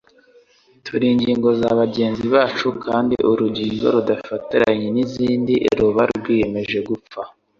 [0.85, 7.21] Turi ingingo za bagenzi bacu kandi urugingo rudafatariya n'izindi ruba rwiyemeje gupfa,